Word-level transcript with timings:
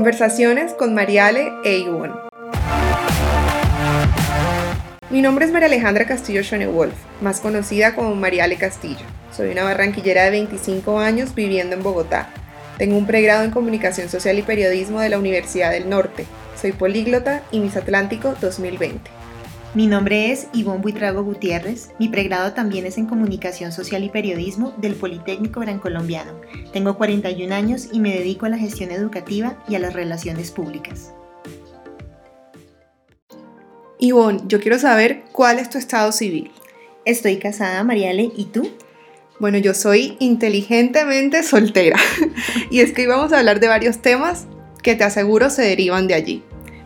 Conversaciones 0.00 0.72
con 0.72 0.94
Mariale 0.94 1.52
e 1.62 1.76
Ivonne. 1.76 2.14
Mi 5.10 5.20
nombre 5.20 5.44
es 5.44 5.52
María 5.52 5.66
Alejandra 5.66 6.06
Castillo 6.06 6.40
Wolf, 6.72 6.94
más 7.20 7.40
conocida 7.40 7.94
como 7.94 8.14
Mariale 8.14 8.56
Castillo. 8.56 9.04
Soy 9.30 9.50
una 9.50 9.62
barranquillera 9.62 10.24
de 10.24 10.30
25 10.30 10.98
años 11.00 11.34
viviendo 11.34 11.76
en 11.76 11.82
Bogotá. 11.82 12.30
Tengo 12.78 12.96
un 12.96 13.06
pregrado 13.06 13.44
en 13.44 13.50
Comunicación 13.50 14.08
Social 14.08 14.38
y 14.38 14.42
Periodismo 14.42 15.00
de 15.00 15.10
la 15.10 15.18
Universidad 15.18 15.70
del 15.70 15.90
Norte. 15.90 16.24
Soy 16.58 16.72
políglota 16.72 17.42
y 17.52 17.60
Miss 17.60 17.76
Atlántico 17.76 18.34
2020. 18.40 19.10
Mi 19.72 19.86
nombre 19.86 20.32
es 20.32 20.48
Ivonne 20.52 20.80
Buitrago 20.80 21.22
Gutiérrez. 21.22 21.90
Mi 22.00 22.08
pregrado 22.08 22.54
también 22.54 22.86
es 22.86 22.98
en 22.98 23.06
Comunicación 23.06 23.70
Social 23.70 24.02
y 24.02 24.08
Periodismo 24.08 24.74
del 24.78 24.96
Politécnico 24.96 25.60
Gran 25.60 25.78
Colombiano. 25.78 26.40
Tengo 26.72 26.98
41 26.98 27.54
años 27.54 27.86
y 27.92 28.00
me 28.00 28.12
dedico 28.12 28.46
a 28.46 28.48
la 28.48 28.58
gestión 28.58 28.90
educativa 28.90 29.62
y 29.68 29.76
a 29.76 29.78
las 29.78 29.92
relaciones 29.92 30.50
públicas. 30.50 31.12
Ivonne, 34.00 34.40
yo 34.46 34.60
quiero 34.60 34.76
saber 34.80 35.22
cuál 35.30 35.60
es 35.60 35.70
tu 35.70 35.78
estado 35.78 36.10
civil. 36.10 36.50
Estoy 37.04 37.36
casada, 37.36 37.84
Mariale, 37.84 38.32
¿y 38.36 38.46
tú? 38.46 38.68
Bueno, 39.38 39.58
yo 39.58 39.74
soy 39.74 40.16
inteligentemente 40.18 41.44
soltera. 41.44 42.00
y 42.72 42.80
es 42.80 42.92
que 42.92 43.02
íbamos 43.02 43.32
a 43.32 43.38
hablar 43.38 43.60
de 43.60 43.68
varios 43.68 43.98
temas 44.02 44.48
que 44.82 44.96
te 44.96 45.04
aseguro 45.04 45.48
se 45.48 45.62
derivan 45.62 46.08
de 46.08 46.14
allí. 46.14 46.42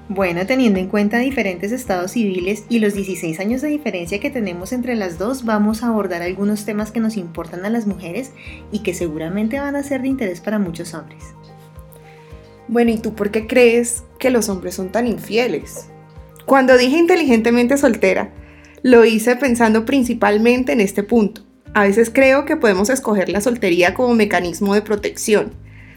Bueno, 0.08 0.44
teniendo 0.44 0.78
en 0.78 0.88
cuenta 0.88 1.16
diferentes 1.18 1.72
estados 1.72 2.10
civiles 2.10 2.64
y 2.68 2.78
los 2.78 2.92
16 2.92 3.40
años 3.40 3.62
de 3.62 3.68
diferencia 3.68 4.20
que 4.20 4.28
tenemos 4.28 4.72
entre 4.72 4.96
las 4.96 5.16
dos, 5.16 5.46
vamos 5.46 5.82
a 5.82 5.86
abordar 5.86 6.20
algunos 6.20 6.66
temas 6.66 6.92
que 6.92 7.00
nos 7.00 7.16
importan 7.16 7.64
a 7.64 7.70
las 7.70 7.86
mujeres 7.86 8.32
y 8.70 8.80
que 8.80 8.92
seguramente 8.92 9.58
van 9.58 9.76
a 9.76 9.82
ser 9.82 10.02
de 10.02 10.08
interés 10.08 10.42
para 10.42 10.58
muchos 10.58 10.92
hombres. 10.92 11.24
Bueno, 12.68 12.90
¿y 12.90 12.98
tú 12.98 13.14
por 13.14 13.30
qué 13.30 13.46
crees 13.46 14.04
que 14.18 14.28
los 14.28 14.50
hombres 14.50 14.74
son 14.74 14.92
tan 14.92 15.06
infieles? 15.06 15.86
Cuando 16.44 16.76
dije 16.76 16.98
inteligentemente 16.98 17.78
soltera, 17.78 18.30
lo 18.82 19.06
hice 19.06 19.36
pensando 19.36 19.86
principalmente 19.86 20.72
en 20.72 20.82
este 20.82 21.02
punto. 21.02 21.40
A 21.72 21.84
veces 21.84 22.10
creo 22.12 22.44
que 22.44 22.56
podemos 22.56 22.90
escoger 22.90 23.30
la 23.30 23.40
soltería 23.40 23.94
como 23.94 24.14
mecanismo 24.14 24.74
de 24.74 24.82
protección. 24.82 25.52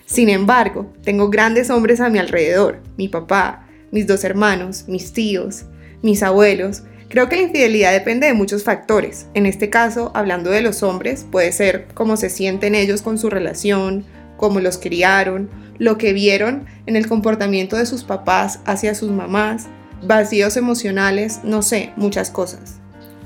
Sin 0.05 0.29
embargo, 0.29 0.93
tengo 1.03 1.29
grandes 1.29 1.69
hombres 1.69 1.99
a 1.99 2.09
mi 2.09 2.19
alrededor, 2.19 2.81
mi 2.97 3.09
papá, 3.09 3.66
mis 3.91 4.07
dos 4.07 4.23
hermanos, 4.23 4.85
mis 4.87 5.13
tíos, 5.13 5.65
mis 6.01 6.23
abuelos. 6.23 6.83
Creo 7.09 7.29
que 7.29 7.37
la 7.37 7.43
infidelidad 7.43 7.93
depende 7.93 8.27
de 8.27 8.33
muchos 8.33 8.63
factores. 8.63 9.27
En 9.33 9.45
este 9.45 9.69
caso, 9.69 10.11
hablando 10.13 10.49
de 10.49 10.61
los 10.61 10.83
hombres, 10.83 11.25
puede 11.31 11.51
ser 11.51 11.87
cómo 11.93 12.17
se 12.17 12.29
sienten 12.29 12.75
ellos 12.75 13.01
con 13.01 13.17
su 13.17 13.29
relación, 13.29 14.05
cómo 14.35 14.59
los 14.59 14.77
criaron, 14.77 15.49
lo 15.77 15.97
que 15.97 16.13
vieron 16.13 16.65
en 16.85 16.95
el 16.95 17.07
comportamiento 17.07 17.75
de 17.77 17.85
sus 17.85 18.03
papás 18.03 18.59
hacia 18.65 18.95
sus 18.95 19.11
mamás, 19.11 19.67
vacíos 20.01 20.57
emocionales, 20.57 21.41
no 21.43 21.61
sé, 21.61 21.91
muchas 21.95 22.29
cosas. 22.29 22.79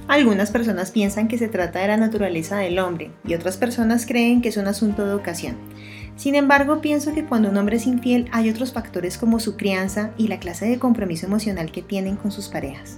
Algunas 0.07 0.51
personas 0.51 0.91
piensan 0.91 1.27
que 1.27 1.37
se 1.37 1.47
trata 1.47 1.79
de 1.79 1.87
la 1.87 1.97
naturaleza 1.97 2.57
del 2.57 2.79
hombre 2.79 3.11
y 3.25 3.33
otras 3.33 3.57
personas 3.57 4.05
creen 4.05 4.41
que 4.41 4.49
es 4.49 4.57
un 4.57 4.67
asunto 4.67 5.05
de 5.05 5.13
ocasión. 5.13 5.55
Sin 6.15 6.35
embargo, 6.35 6.81
pienso 6.81 7.13
que 7.13 7.25
cuando 7.25 7.49
un 7.49 7.57
hombre 7.57 7.77
es 7.77 7.87
infiel 7.87 8.27
hay 8.31 8.49
otros 8.49 8.73
factores 8.73 9.17
como 9.17 9.39
su 9.39 9.57
crianza 9.57 10.11
y 10.17 10.27
la 10.27 10.39
clase 10.39 10.67
de 10.67 10.79
compromiso 10.79 11.25
emocional 11.25 11.71
que 11.71 11.81
tienen 11.81 12.15
con 12.15 12.31
sus 12.31 12.47
parejas. 12.47 12.97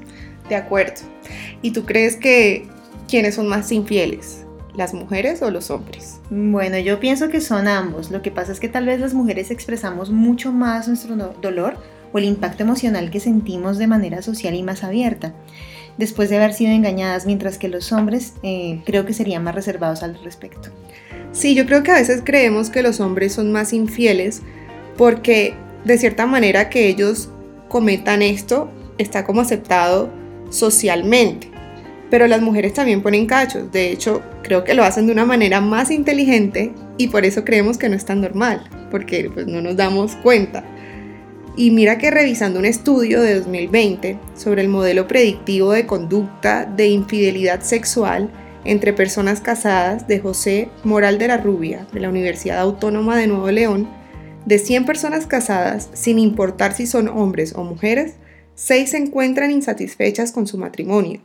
De 0.49 0.55
acuerdo. 0.55 1.01
¿Y 1.61 1.71
tú 1.71 1.85
crees 1.85 2.15
que 2.17 2.67
quiénes 3.07 3.35
son 3.35 3.47
más 3.47 3.71
infieles? 3.71 4.45
¿Las 4.75 4.93
mujeres 4.93 5.41
o 5.41 5.51
los 5.51 5.69
hombres? 5.69 6.19
Bueno, 6.29 6.77
yo 6.79 6.99
pienso 6.99 7.29
que 7.29 7.41
son 7.41 7.67
ambos. 7.67 8.11
Lo 8.11 8.21
que 8.21 8.31
pasa 8.31 8.51
es 8.51 8.59
que 8.59 8.69
tal 8.69 8.87
vez 8.87 8.99
las 8.99 9.13
mujeres 9.13 9.51
expresamos 9.51 10.09
mucho 10.09 10.51
más 10.51 10.87
nuestro 10.87 11.15
dolor 11.15 11.77
o 12.11 12.17
el 12.17 12.25
impacto 12.25 12.63
emocional 12.63 13.11
que 13.11 13.19
sentimos 13.19 13.77
de 13.77 13.87
manera 13.87 14.21
social 14.21 14.55
y 14.55 14.63
más 14.63 14.83
abierta 14.83 15.33
después 15.97 16.29
de 16.29 16.37
haber 16.37 16.53
sido 16.53 16.71
engañadas, 16.71 17.25
mientras 17.25 17.57
que 17.57 17.67
los 17.67 17.91
hombres 17.91 18.33
eh, 18.43 18.81
creo 18.85 19.05
que 19.05 19.13
serían 19.13 19.43
más 19.43 19.55
reservados 19.55 20.03
al 20.03 20.21
respecto. 20.23 20.69
Sí, 21.33 21.55
yo 21.55 21.65
creo 21.65 21.81
que 21.81 21.91
a 21.91 21.95
veces 21.95 22.21
creemos 22.23 22.69
que 22.69 22.83
los 22.83 22.99
hombres 22.99 23.33
son 23.33 23.51
más 23.51 23.73
infieles 23.73 24.41
porque 24.97 25.55
de 25.83 25.97
cierta 25.97 26.27
manera 26.27 26.69
que 26.69 26.87
ellos 26.87 27.29
cometan 27.67 28.21
esto 28.21 28.69
está 28.99 29.25
como 29.25 29.41
aceptado 29.41 30.09
socialmente. 30.51 31.49
Pero 32.11 32.27
las 32.27 32.43
mujeres 32.43 32.73
también 32.73 33.01
ponen 33.01 33.25
cachos. 33.25 33.71
De 33.71 33.91
hecho, 33.91 34.21
creo 34.43 34.63
que 34.63 34.75
lo 34.75 34.83
hacen 34.83 35.07
de 35.07 35.11
una 35.11 35.25
manera 35.25 35.59
más 35.59 35.89
inteligente 35.89 36.71
y 36.99 37.07
por 37.07 37.25
eso 37.25 37.43
creemos 37.43 37.79
que 37.79 37.89
no 37.89 37.95
es 37.95 38.05
tan 38.05 38.21
normal, 38.21 38.69
porque 38.91 39.31
pues, 39.33 39.47
no 39.47 39.59
nos 39.61 39.75
damos 39.75 40.15
cuenta. 40.17 40.63
Y 41.55 41.71
mira 41.71 41.97
que 41.97 42.11
revisando 42.11 42.59
un 42.59 42.65
estudio 42.65 43.21
de 43.21 43.39
2020 43.39 44.19
sobre 44.35 44.61
el 44.61 44.67
modelo 44.67 45.07
predictivo 45.07 45.71
de 45.71 45.87
conducta 45.87 46.65
de 46.65 46.87
infidelidad 46.89 47.61
sexual, 47.61 48.29
entre 48.65 48.93
personas 48.93 49.41
casadas 49.41 50.07
de 50.07 50.19
José 50.19 50.69
Moral 50.83 51.17
de 51.17 51.27
la 51.27 51.37
Rubia, 51.37 51.87
de 51.91 51.99
la 51.99 52.09
Universidad 52.09 52.59
Autónoma 52.59 53.17
de 53.17 53.27
Nuevo 53.27 53.51
León, 53.51 53.89
de 54.45 54.59
100 54.59 54.85
personas 54.85 55.25
casadas, 55.25 55.89
sin 55.93 56.19
importar 56.19 56.73
si 56.73 56.87
son 56.87 57.07
hombres 57.07 57.53
o 57.55 57.63
mujeres, 57.63 58.15
6 58.55 58.89
se 58.89 58.97
encuentran 58.97 59.51
insatisfechas 59.51 60.31
con 60.31 60.47
su 60.47 60.57
matrimonio, 60.57 61.21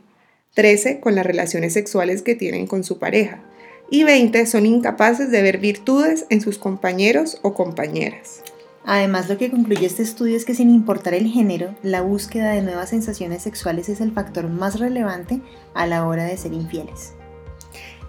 13 0.55 0.99
con 0.99 1.15
las 1.15 1.25
relaciones 1.25 1.73
sexuales 1.73 2.21
que 2.21 2.35
tienen 2.35 2.67
con 2.67 2.83
su 2.83 2.97
pareja 2.97 3.43
y 3.91 4.03
20 4.03 4.45
son 4.45 4.65
incapaces 4.65 5.31
de 5.31 5.41
ver 5.41 5.57
virtudes 5.57 6.25
en 6.29 6.41
sus 6.41 6.57
compañeros 6.57 7.39
o 7.41 7.53
compañeras. 7.53 8.43
Además, 8.85 9.29
lo 9.29 9.37
que 9.37 9.51
concluye 9.51 9.85
este 9.85 10.03
estudio 10.03 10.37
es 10.37 10.45
que 10.45 10.55
sin 10.55 10.69
importar 10.69 11.13
el 11.13 11.27
género, 11.27 11.75
la 11.83 12.01
búsqueda 12.01 12.51
de 12.51 12.61
nuevas 12.61 12.89
sensaciones 12.89 13.43
sexuales 13.43 13.89
es 13.89 14.01
el 14.01 14.11
factor 14.11 14.47
más 14.47 14.79
relevante 14.79 15.41
a 15.73 15.85
la 15.85 16.05
hora 16.07 16.23
de 16.23 16.37
ser 16.37 16.53
infieles. 16.53 17.13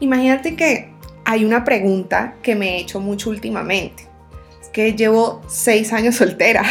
Imagínate 0.00 0.56
que 0.56 0.90
hay 1.24 1.44
una 1.44 1.62
pregunta 1.62 2.34
que 2.42 2.54
me 2.54 2.70
he 2.70 2.80
hecho 2.80 3.00
mucho 3.00 3.30
últimamente. 3.30 4.04
Es 4.60 4.68
que 4.68 4.94
llevo 4.94 5.42
seis 5.46 5.92
años 5.92 6.14
soltera. 6.16 6.64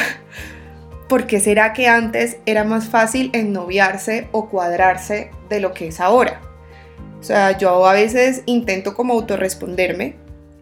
¿Por 1.07 1.25
qué 1.27 1.39
será 1.39 1.73
que 1.73 1.87
antes 1.87 2.37
era 2.45 2.63
más 2.63 2.89
fácil 2.89 3.29
ennoviarse 3.33 4.27
o 4.31 4.49
cuadrarse 4.49 5.31
de 5.49 5.59
lo 5.59 5.73
que 5.73 5.87
es 5.87 5.99
ahora? 5.99 6.41
O 7.19 7.23
sea, 7.23 7.57
yo 7.57 7.85
a 7.87 7.93
veces 7.93 8.43
intento 8.45 8.93
como 8.93 9.13
autorresponderme. 9.13 10.15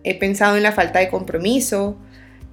He 0.04 0.18
pensado 0.18 0.56
en 0.58 0.64
la 0.64 0.72
falta 0.72 1.00
de 1.00 1.10
compromiso, 1.10 1.98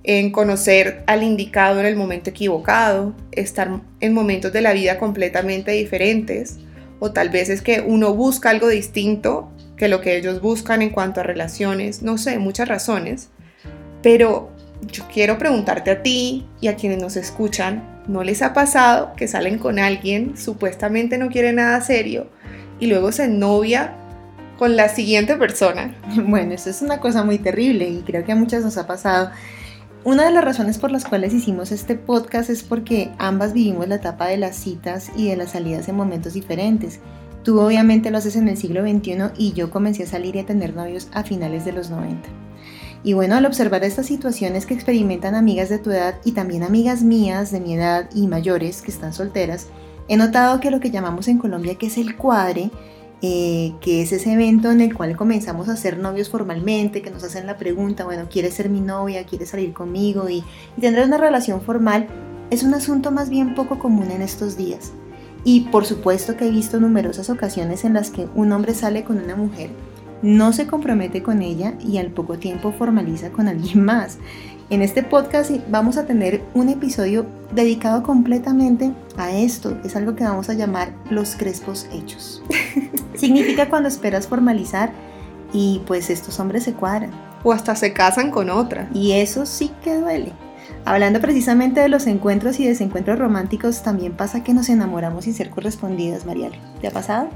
en 0.03 0.31
conocer 0.31 1.03
al 1.07 1.23
indicado 1.23 1.81
en 1.81 1.87
el 1.87 1.97
momento 1.97 2.31
equivocado, 2.31 3.15
estar 3.33 3.81
en 4.01 4.13
momentos 4.13 4.53
de 4.53 4.61
la 4.61 4.73
vida 4.73 4.99
completamente 4.99 5.71
diferentes, 5.71 6.59
o 7.01 7.13
tal 7.13 7.31
vez 7.31 7.49
es 7.49 7.63
que 7.63 7.81
uno 7.81 8.13
busca 8.15 8.51
algo 8.51 8.69
distinto 8.69 9.51
que 9.77 9.89
lo 9.89 10.01
que 10.01 10.17
ellos 10.17 10.41
buscan 10.41 10.83
en 10.83 10.91
cuanto 10.91 11.21
a 11.21 11.25
relaciones, 11.25 12.03
no 12.03 12.19
sé, 12.19 12.39
muchas 12.39 12.69
razones, 12.69 13.31
pero 14.03 14.51
yo 14.93 15.05
quiero 15.13 15.39
preguntarte 15.39 15.91
a 15.91 16.03
ti 16.03 16.47
y 16.61 16.69
a 16.69 16.77
quienes 16.77 17.01
nos 17.01 17.17
escuchan, 17.17 18.03
¿no 18.07 18.23
les 18.23 18.43
ha 18.43 18.53
pasado 18.53 19.15
que 19.17 19.29
salen 19.29 19.59
con 19.59 19.79
alguien, 19.79 20.37
supuestamente 20.37 21.19
no 21.19 21.29
quiere 21.29 21.53
nada 21.53 21.81
serio, 21.81 22.29
y 22.79 22.87
luego 22.87 23.13
se 23.13 23.29
novia 23.29 23.95
con 24.59 24.77
la 24.77 24.89
siguiente 24.89 25.37
persona? 25.37 25.95
Bueno, 26.27 26.55
eso 26.55 26.71
es 26.71 26.83
una 26.83 27.01
cosa 27.01 27.25
muy 27.25 27.39
terrible 27.39 27.89
y 27.89 28.03
creo 28.03 28.25
que 28.25 28.33
a 28.33 28.37
muchas 28.37 28.65
nos 28.65 28.77
ha 28.77 28.87
pasado. 28.87 29.31
Una 30.05 30.27
de 30.27 30.33
las 30.33 30.45
razones 30.45 30.77
por 30.77 30.91
las 30.91 31.07
cuales 31.07 31.33
hicimos 31.33 31.73
este 31.73 31.95
podcast 31.95 32.51
es 32.51 32.63
porque 32.63 33.11
ambas 33.19 33.55
vivimos 33.55 33.89
la 33.89 33.95
etapa 33.95 34.27
de 34.27 34.37
las 34.37 34.55
citas 34.55 35.11
y 35.17 35.29
de 35.31 35.37
las 35.37 35.53
salidas 35.53 35.89
en 35.89 35.97
momentos 35.97 36.35
diferentes. 36.35 37.01
Tú 37.45 37.61
obviamente 37.61 38.11
lo 38.11 38.17
haces 38.17 38.37
en 38.37 38.49
el 38.49 38.57
siglo 38.57 38.81
XXI 38.83 39.33
y 39.37 39.53
yo 39.53 39.71
comencé 39.71 40.05
a 40.05 40.07
salir 40.07 40.35
y 40.35 40.39
a 40.39 40.47
tener 40.47 40.75
novios 40.75 41.09
a 41.13 41.25
finales 41.25 41.67
de 41.67 41.73
los 41.73 41.91
90. 41.91 42.27
Y 43.05 43.13
bueno, 43.13 43.37
al 43.37 43.45
observar 43.45 43.85
estas 43.85 44.07
situaciones 44.07 44.65
que 44.65 44.73
experimentan 44.73 45.35
amigas 45.35 45.69
de 45.69 45.79
tu 45.79 45.91
edad 45.91 46.15
y 46.25 46.33
también 46.33 46.63
amigas 46.63 47.03
mías 47.03 47.53
de 47.53 47.61
mi 47.61 47.75
edad 47.75 48.09
y 48.15 48.29
mayores 48.29 48.81
que 48.81 48.91
están 48.91 49.13
solteras, 49.13 49.67
he 50.09 50.17
notado 50.17 50.59
que 50.59 50.71
lo 50.71 50.81
que 50.81 50.91
llamamos 50.91 51.29
en 51.29 51.37
Colombia 51.37 51.75
que 51.75 51.89
es 51.89 51.99
el 51.99 52.17
cuadre, 52.17 52.71
eh, 53.21 53.75
que 53.83 54.01
es 54.01 54.13
ese 54.13 54.33
evento 54.33 54.71
en 54.71 54.81
el 54.81 54.95
cual 54.95 55.15
comenzamos 55.15 55.69
a 55.69 55.77
ser 55.77 55.99
novios 55.99 56.31
formalmente, 56.31 57.03
que 57.03 57.11
nos 57.11 57.25
hacen 57.25 57.47
la 57.47 57.59
pregunta, 57.59 58.07
bueno, 58.07 58.27
¿quieres 58.31 58.55
ser 58.55 58.71
mi 58.71 58.81
novia? 58.81 59.27
¿Quieres 59.27 59.51
salir 59.51 59.75
conmigo? 59.75 60.31
Y, 60.31 60.43
y 60.79 60.81
tener 60.81 61.07
una 61.07 61.19
relación 61.19 61.61
formal, 61.61 62.07
es 62.51 62.63
un 62.63 62.73
asunto 62.73 63.11
más 63.11 63.29
bien 63.29 63.55
poco 63.55 63.79
común 63.79 64.11
en 64.11 64.23
estos 64.23 64.57
días. 64.57 64.93
Y 65.45 65.61
por 65.63 65.85
supuesto 65.85 66.37
que 66.37 66.47
he 66.47 66.51
visto 66.51 66.81
numerosas 66.81 67.29
ocasiones 67.31 67.85
en 67.85 67.93
las 67.93 68.11
que 68.11 68.29
un 68.35 68.51
hombre 68.53 68.75
sale 68.75 69.05
con 69.05 69.23
una 69.23 69.37
mujer, 69.37 69.71
no 70.23 70.55
se 70.55 70.67
compromete 70.67 71.23
con 71.23 71.43
ella 71.43 71.75
y 71.81 71.99
al 71.99 72.11
poco 72.11 72.39
tiempo 72.39 72.73
formaliza 72.73 73.31
con 73.31 73.47
alguien 73.47 73.85
más. 73.85 74.19
En 74.71 74.81
este 74.81 75.03
podcast 75.03 75.51
vamos 75.69 75.99
a 75.99 76.07
tener 76.07 76.43
un 76.55 76.71
episodio 76.71 77.27
dedicado 77.55 78.03
completamente 78.03 78.95
a 79.19 79.37
esto. 79.37 79.77
Es 79.85 79.95
algo 79.95 80.17
que 80.17 80.25
vamos 80.25 80.49
a 80.49 80.55
llamar 80.55 80.95
los 81.11 81.37
crespos 81.37 81.87
hechos. 81.93 82.43
Significa 83.15 83.69
cuando 83.69 83.89
esperas 83.89 84.27
formalizar 84.27 84.91
y 85.53 85.83
pues 85.87 86.09
estos 86.09 86.41
hombres 86.41 86.65
se 86.65 86.73
cuadran. 86.73 87.11
O 87.43 87.53
hasta 87.53 87.77
se 87.77 87.93
casan 87.93 88.31
con 88.31 88.49
otra. 88.49 88.89
Y 88.95 89.13
eso 89.13 89.45
sí 89.45 89.71
que 89.83 89.97
duele. 89.97 90.33
Hablando 90.87 91.19
precisamente 91.21 91.81
de 91.81 91.89
los 91.89 92.07
encuentros 92.07 92.61
y 92.61 92.67
desencuentros 92.67 93.19
románticos, 93.19 93.83
también 93.83 94.13
pasa 94.13 94.45
que 94.45 94.53
nos 94.53 94.69
enamoramos 94.69 95.25
sin 95.25 95.33
ser 95.33 95.49
correspondidas, 95.49 96.27
Mariale. 96.27 96.59
¿Te 96.83 96.89
ha 96.89 96.91
pasado? 96.91 97.31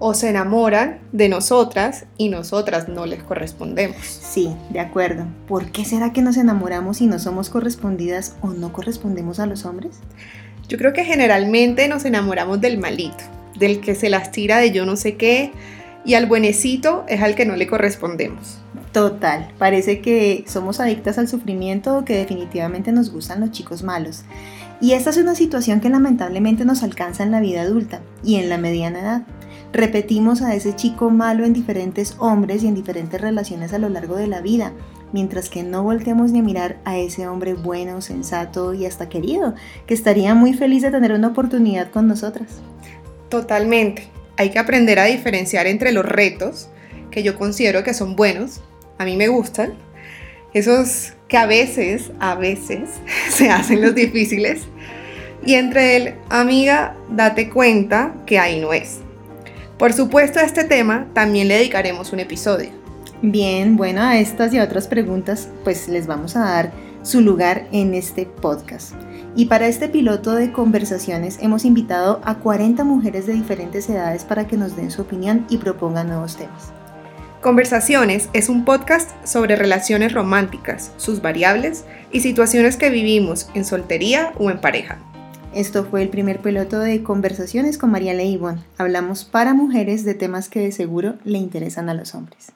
O 0.00 0.14
se 0.14 0.30
enamoran 0.30 0.98
de 1.12 1.28
nosotras 1.28 2.06
y 2.18 2.28
nosotras 2.28 2.88
no 2.88 3.06
les 3.06 3.22
correspondemos. 3.22 3.98
Sí, 4.04 4.52
de 4.70 4.80
acuerdo. 4.80 5.26
¿Por 5.46 5.70
qué 5.70 5.84
será 5.84 6.12
que 6.12 6.22
nos 6.22 6.36
enamoramos 6.36 7.00
y 7.00 7.06
no 7.06 7.20
somos 7.20 7.50
correspondidas 7.50 8.34
o 8.40 8.48
no 8.48 8.72
correspondemos 8.72 9.38
a 9.38 9.46
los 9.46 9.64
hombres? 9.64 10.00
Yo 10.68 10.76
creo 10.76 10.92
que 10.92 11.04
generalmente 11.04 11.86
nos 11.86 12.04
enamoramos 12.04 12.60
del 12.60 12.78
malito, 12.78 13.22
del 13.60 13.80
que 13.80 13.94
se 13.94 14.10
las 14.10 14.32
tira 14.32 14.58
de 14.58 14.72
yo 14.72 14.84
no 14.86 14.96
sé 14.96 15.16
qué, 15.16 15.52
y 16.04 16.14
al 16.14 16.26
buenecito 16.26 17.04
es 17.08 17.22
al 17.22 17.34
que 17.34 17.46
no 17.46 17.56
le 17.56 17.66
correspondemos. 17.66 18.58
Total, 18.92 19.52
parece 19.58 20.00
que 20.00 20.44
somos 20.46 20.80
adictas 20.80 21.18
al 21.18 21.28
sufrimiento 21.28 21.96
o 21.96 22.04
que 22.04 22.16
definitivamente 22.16 22.92
nos 22.92 23.10
gustan 23.10 23.40
los 23.40 23.50
chicos 23.50 23.82
malos. 23.82 24.24
Y 24.80 24.92
esta 24.92 25.10
es 25.10 25.16
una 25.16 25.34
situación 25.34 25.80
que 25.80 25.88
lamentablemente 25.88 26.64
nos 26.64 26.82
alcanza 26.82 27.22
en 27.22 27.30
la 27.30 27.40
vida 27.40 27.62
adulta 27.62 28.02
y 28.22 28.34
en 28.36 28.48
la 28.48 28.58
mediana 28.58 29.00
edad. 29.00 29.22
Repetimos 29.72 30.42
a 30.42 30.54
ese 30.54 30.76
chico 30.76 31.08
malo 31.08 31.46
en 31.46 31.54
diferentes 31.54 32.16
hombres 32.18 32.62
y 32.62 32.66
en 32.66 32.74
diferentes 32.74 33.18
relaciones 33.18 33.72
a 33.72 33.78
lo 33.78 33.88
largo 33.88 34.16
de 34.16 34.26
la 34.26 34.42
vida, 34.42 34.72
mientras 35.12 35.48
que 35.48 35.62
no 35.62 35.82
volteamos 35.82 36.32
ni 36.32 36.40
a 36.40 36.42
mirar 36.42 36.78
a 36.84 36.98
ese 36.98 37.26
hombre 37.26 37.54
bueno, 37.54 38.02
sensato 38.02 38.74
y 38.74 38.84
hasta 38.84 39.08
querido, 39.08 39.54
que 39.86 39.94
estaría 39.94 40.34
muy 40.34 40.52
feliz 40.52 40.82
de 40.82 40.90
tener 40.90 41.12
una 41.12 41.28
oportunidad 41.28 41.90
con 41.90 42.08
nosotras. 42.08 42.60
Totalmente. 43.30 44.10
Hay 44.42 44.50
que 44.50 44.58
aprender 44.58 44.98
a 44.98 45.04
diferenciar 45.04 45.68
entre 45.68 45.92
los 45.92 46.04
retos, 46.04 46.68
que 47.12 47.22
yo 47.22 47.38
considero 47.38 47.84
que 47.84 47.94
son 47.94 48.16
buenos, 48.16 48.60
a 48.98 49.04
mí 49.04 49.14
me 49.14 49.28
gustan, 49.28 49.74
esos 50.52 51.12
que 51.28 51.36
a 51.36 51.46
veces, 51.46 52.10
a 52.18 52.34
veces 52.34 52.90
se 53.30 53.50
hacen 53.50 53.80
los 53.80 53.94
difíciles, 53.94 54.62
y 55.46 55.54
entre 55.54 55.96
el, 55.96 56.14
amiga, 56.28 56.96
date 57.08 57.50
cuenta 57.50 58.16
que 58.26 58.40
ahí 58.40 58.60
no 58.60 58.72
es. 58.72 58.98
Por 59.78 59.92
supuesto, 59.92 60.40
a 60.40 60.42
este 60.42 60.64
tema 60.64 61.06
también 61.14 61.46
le 61.46 61.58
dedicaremos 61.58 62.12
un 62.12 62.18
episodio. 62.18 62.70
Bien, 63.22 63.76
bueno, 63.76 64.02
a 64.02 64.18
estas 64.18 64.52
y 64.52 64.58
a 64.58 64.64
otras 64.64 64.88
preguntas, 64.88 65.50
pues 65.62 65.86
les 65.86 66.08
vamos 66.08 66.34
a 66.34 66.40
dar 66.40 66.72
su 67.02 67.20
lugar 67.20 67.68
en 67.70 67.94
este 67.94 68.26
podcast. 68.26 68.94
Y 69.34 69.46
para 69.46 69.66
este 69.66 69.88
piloto 69.88 70.34
de 70.34 70.52
conversaciones 70.52 71.38
hemos 71.40 71.64
invitado 71.64 72.20
a 72.24 72.34
40 72.36 72.84
mujeres 72.84 73.26
de 73.26 73.32
diferentes 73.32 73.88
edades 73.88 74.24
para 74.24 74.46
que 74.46 74.58
nos 74.58 74.76
den 74.76 74.90
su 74.90 75.02
opinión 75.02 75.46
y 75.48 75.56
propongan 75.56 76.08
nuevos 76.08 76.36
temas. 76.36 76.70
Conversaciones 77.40 78.28
es 78.34 78.48
un 78.48 78.64
podcast 78.64 79.10
sobre 79.26 79.56
relaciones 79.56 80.12
románticas, 80.12 80.92
sus 80.98 81.22
variables 81.22 81.84
y 82.12 82.20
situaciones 82.20 82.76
que 82.76 82.90
vivimos 82.90 83.48
en 83.54 83.64
soltería 83.64 84.32
o 84.38 84.50
en 84.50 84.60
pareja. 84.60 84.98
Esto 85.54 85.84
fue 85.84 86.02
el 86.02 86.08
primer 86.08 86.40
piloto 86.40 86.78
de 86.78 87.02
Conversaciones 87.02 87.78
con 87.78 87.90
María 87.90 88.14
Leibon. 88.14 88.62
Hablamos 88.78 89.24
para 89.24 89.54
mujeres 89.54 90.04
de 90.04 90.14
temas 90.14 90.48
que 90.48 90.60
de 90.60 90.72
seguro 90.72 91.14
le 91.24 91.38
interesan 91.38 91.88
a 91.88 91.94
los 91.94 92.14
hombres. 92.14 92.52